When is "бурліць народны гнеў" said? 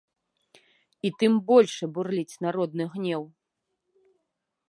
1.97-3.23